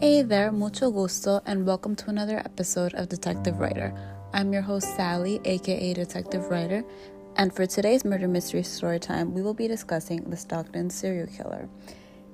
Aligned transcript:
Hey 0.00 0.22
there, 0.22 0.52
mucho 0.52 0.90
gusto, 0.90 1.40
and 1.44 1.66
welcome 1.66 1.94
to 1.96 2.08
another 2.08 2.38
episode 2.38 2.94
of 2.94 3.08
Detective 3.08 3.58
Writer. 3.58 3.92
I'm 4.32 4.52
your 4.52 4.62
host, 4.62 4.96
Sally, 4.96 5.40
aka 5.44 5.92
Detective 5.92 6.50
Writer, 6.50 6.84
and 7.36 7.52
for 7.54 7.66
today's 7.66 8.04
murder 8.04 8.28
mystery 8.28 8.62
story 8.62 8.98
time, 8.98 9.34
we 9.34 9.42
will 9.42 9.54
be 9.54 9.68
discussing 9.68 10.24
the 10.30 10.36
Stockton 10.36 10.90
serial 10.90 11.26
killer. 11.26 11.68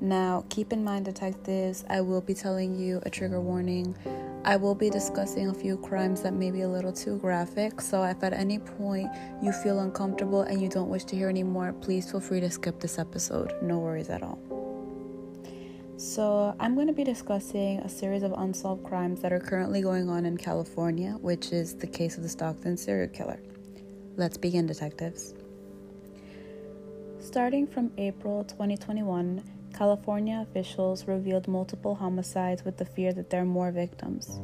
Now, 0.00 0.44
keep 0.48 0.72
in 0.72 0.84
mind, 0.84 1.06
detectives, 1.06 1.84
I 1.90 2.00
will 2.02 2.20
be 2.20 2.32
telling 2.32 2.78
you 2.78 3.00
a 3.04 3.10
trigger 3.10 3.40
warning. 3.40 3.96
I 4.44 4.56
will 4.56 4.76
be 4.76 4.90
discussing 4.90 5.48
a 5.48 5.54
few 5.54 5.76
crimes 5.76 6.22
that 6.22 6.34
may 6.34 6.52
be 6.52 6.60
a 6.60 6.68
little 6.68 6.92
too 6.92 7.18
graphic, 7.18 7.80
so 7.80 8.04
if 8.04 8.22
at 8.22 8.32
any 8.32 8.60
point 8.60 9.08
you 9.42 9.50
feel 9.50 9.80
uncomfortable 9.80 10.42
and 10.42 10.62
you 10.62 10.68
don't 10.68 10.88
wish 10.88 11.02
to 11.06 11.16
hear 11.16 11.28
anymore, 11.28 11.72
please 11.72 12.08
feel 12.10 12.20
free 12.20 12.38
to 12.38 12.48
skip 12.48 12.78
this 12.78 12.96
episode. 12.96 13.52
No 13.60 13.78
worries 13.80 14.08
at 14.08 14.22
all. 14.22 14.38
So, 15.96 16.54
I'm 16.60 16.76
going 16.76 16.86
to 16.86 16.92
be 16.92 17.02
discussing 17.02 17.80
a 17.80 17.88
series 17.88 18.22
of 18.22 18.32
unsolved 18.32 18.84
crimes 18.84 19.20
that 19.22 19.32
are 19.32 19.40
currently 19.40 19.82
going 19.82 20.08
on 20.08 20.26
in 20.26 20.36
California, 20.36 21.18
which 21.20 21.50
is 21.50 21.74
the 21.74 21.88
case 21.88 22.16
of 22.16 22.22
the 22.22 22.28
Stockton 22.28 22.76
serial 22.76 23.08
killer. 23.08 23.40
Let's 24.16 24.36
begin, 24.36 24.66
detectives. 24.66 25.34
Starting 27.18 27.66
from 27.66 27.90
April 27.98 28.44
2021, 28.44 29.42
California 29.78 30.44
officials 30.50 31.06
revealed 31.06 31.46
multiple 31.46 31.94
homicides 31.94 32.64
with 32.64 32.76
the 32.78 32.84
fear 32.84 33.12
that 33.12 33.30
there 33.30 33.42
are 33.42 33.44
more 33.44 33.70
victims. 33.70 34.40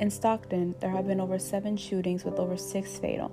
In 0.00 0.10
Stockton, 0.10 0.74
there 0.80 0.90
have 0.90 1.06
been 1.06 1.18
over 1.18 1.38
seven 1.38 1.78
shootings 1.78 2.26
with 2.26 2.38
over 2.38 2.58
six 2.58 2.98
fatal. 2.98 3.32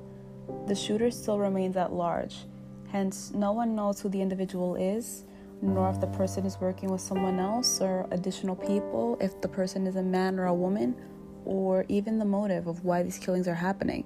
The 0.68 0.76
shooter 0.76 1.12
still 1.12 1.40
remains 1.40 1.76
at 1.76 1.92
large, 1.92 2.46
hence, 2.88 3.34
no 3.36 3.52
one 3.52 3.76
knows 3.76 4.00
who 4.00 4.08
the 4.08 4.22
individual 4.22 4.76
is, 4.76 5.26
nor 5.62 5.90
if 5.90 6.00
the 6.00 6.08
person 6.08 6.46
is 6.46 6.62
working 6.62 6.90
with 6.90 7.02
someone 7.02 7.40
else 7.42 7.82
or 7.82 8.08
additional 8.12 8.56
people, 8.56 9.18
if 9.20 9.42
the 9.42 9.50
person 9.50 9.86
is 9.86 9.98
a 9.98 10.02
man 10.02 10.40
or 10.40 10.46
a 10.46 10.54
woman, 10.54 10.96
or 11.44 11.84
even 11.90 12.20
the 12.20 12.26
motive 12.26 12.68
of 12.68 12.86
why 12.86 13.04
these 13.04 13.18
killings 13.18 13.50
are 13.50 13.56
happening. 13.56 14.06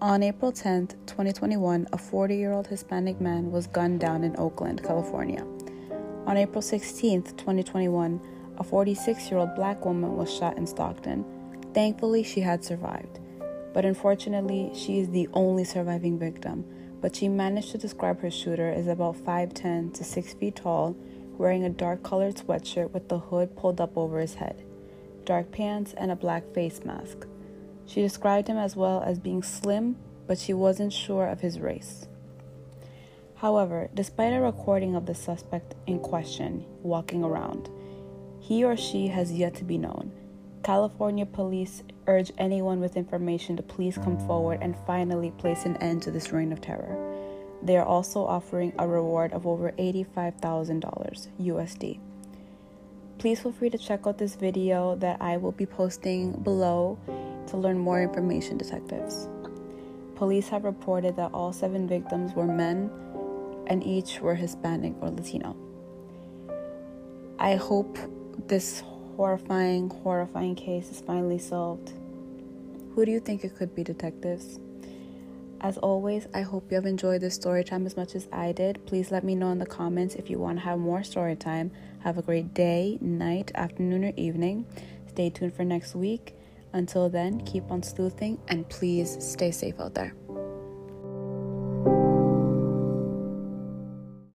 On 0.00 0.22
April 0.22 0.50
10, 0.50 0.86
2021, 1.04 1.88
a 1.92 1.98
40 1.98 2.34
year 2.34 2.52
old 2.52 2.68
Hispanic 2.68 3.20
man 3.20 3.50
was 3.50 3.66
gunned 3.66 4.00
down 4.00 4.24
in 4.24 4.34
Oakland, 4.38 4.82
California. 4.82 5.44
On 6.26 6.38
April 6.38 6.62
16, 6.62 7.22
2021, 7.22 8.18
a 8.56 8.64
46 8.64 9.30
year 9.30 9.38
old 9.40 9.54
black 9.54 9.84
woman 9.84 10.16
was 10.16 10.34
shot 10.34 10.56
in 10.56 10.66
Stockton. 10.66 11.22
Thankfully, 11.74 12.22
she 12.22 12.40
had 12.40 12.64
survived. 12.64 13.20
But 13.74 13.84
unfortunately, 13.84 14.70
she 14.74 15.00
is 15.00 15.10
the 15.10 15.28
only 15.34 15.64
surviving 15.64 16.18
victim. 16.18 16.64
But 17.02 17.14
she 17.14 17.28
managed 17.28 17.72
to 17.72 17.78
describe 17.78 18.20
her 18.20 18.30
shooter 18.30 18.70
as 18.70 18.86
about 18.86 19.16
5'10 19.16 19.92
to 19.92 20.04
6 20.04 20.32
feet 20.34 20.56
tall, 20.56 20.96
wearing 21.36 21.64
a 21.64 21.68
dark 21.68 22.02
colored 22.02 22.36
sweatshirt 22.36 22.92
with 22.92 23.10
the 23.10 23.18
hood 23.18 23.54
pulled 23.54 23.78
up 23.78 23.94
over 23.94 24.18
his 24.18 24.34
head, 24.34 24.64
dark 25.26 25.50
pants, 25.52 25.92
and 25.92 26.10
a 26.10 26.16
black 26.16 26.54
face 26.54 26.80
mask. 26.86 27.26
She 27.84 28.00
described 28.00 28.48
him 28.48 28.56
as 28.56 28.76
well 28.76 29.02
as 29.02 29.18
being 29.18 29.42
slim, 29.42 29.96
but 30.26 30.38
she 30.38 30.54
wasn't 30.54 30.94
sure 30.94 31.26
of 31.26 31.40
his 31.40 31.60
race. 31.60 32.08
However, 33.36 33.90
despite 33.94 34.32
a 34.32 34.40
recording 34.40 34.94
of 34.94 35.06
the 35.06 35.14
suspect 35.14 35.74
in 35.86 35.98
question 35.98 36.64
walking 36.82 37.24
around, 37.24 37.68
he 38.40 38.64
or 38.64 38.76
she 38.76 39.08
has 39.08 39.32
yet 39.32 39.54
to 39.56 39.64
be 39.64 39.78
known. 39.78 40.12
California 40.62 41.26
police 41.26 41.82
urge 42.06 42.32
anyone 42.38 42.80
with 42.80 42.96
information 42.96 43.56
to 43.56 43.62
please 43.62 43.98
come 43.98 44.18
forward 44.26 44.60
and 44.62 44.76
finally 44.86 45.30
place 45.32 45.64
an 45.64 45.76
end 45.78 46.02
to 46.02 46.10
this 46.10 46.32
reign 46.32 46.52
of 46.52 46.60
terror. 46.60 46.96
They 47.62 47.76
are 47.76 47.84
also 47.84 48.24
offering 48.24 48.72
a 48.78 48.86
reward 48.86 49.32
of 49.32 49.46
over 49.46 49.72
$85,000 49.72 51.28
USD. 51.40 51.98
Please 53.18 53.40
feel 53.40 53.52
free 53.52 53.70
to 53.70 53.78
check 53.78 54.06
out 54.06 54.18
this 54.18 54.36
video 54.36 54.96
that 54.96 55.20
I 55.20 55.36
will 55.38 55.52
be 55.52 55.66
posting 55.66 56.32
below 56.32 56.98
to 57.46 57.56
learn 57.56 57.78
more 57.78 58.02
information, 58.02 58.58
detectives. 58.58 59.28
Police 60.14 60.48
have 60.48 60.64
reported 60.64 61.16
that 61.16 61.32
all 61.32 61.52
seven 61.52 61.88
victims 61.88 62.34
were 62.34 62.46
men 62.46 62.90
and 63.66 63.84
each 63.84 64.20
were 64.20 64.34
Hispanic 64.34 64.94
or 65.00 65.10
Latino. 65.10 65.56
I 67.38 67.56
hope 67.56 67.98
this 68.46 68.82
horrifying, 69.16 69.90
horrifying 69.90 70.54
case 70.54 70.90
is 70.90 71.00
finally 71.00 71.38
solved. 71.38 71.92
Who 72.94 73.04
do 73.04 73.10
you 73.10 73.20
think 73.20 73.44
it 73.44 73.56
could 73.56 73.74
be, 73.74 73.82
detectives? 73.82 74.58
As 75.60 75.78
always, 75.78 76.26
I 76.34 76.42
hope 76.42 76.70
you 76.70 76.74
have 76.74 76.84
enjoyed 76.84 77.22
this 77.22 77.34
story 77.34 77.64
time 77.64 77.86
as 77.86 77.96
much 77.96 78.14
as 78.14 78.28
I 78.30 78.52
did. 78.52 78.84
Please 78.86 79.10
let 79.10 79.24
me 79.24 79.34
know 79.34 79.50
in 79.50 79.58
the 79.58 79.66
comments 79.66 80.14
if 80.14 80.28
you 80.28 80.38
want 80.38 80.58
to 80.58 80.64
have 80.64 80.78
more 80.78 81.02
story 81.02 81.36
time. 81.36 81.70
Have 82.00 82.18
a 82.18 82.22
great 82.22 82.52
day, 82.52 82.98
night, 83.00 83.50
afternoon, 83.54 84.04
or 84.04 84.12
evening. 84.16 84.66
Stay 85.08 85.30
tuned 85.30 85.54
for 85.54 85.64
next 85.64 85.94
week. 85.94 86.36
Until 86.74 87.08
then, 87.08 87.40
keep 87.46 87.70
on 87.70 87.82
sleuthing 87.82 88.38
and 88.48 88.68
please 88.68 89.16
stay 89.20 89.50
safe 89.50 89.80
out 89.80 89.94
there. 89.94 90.12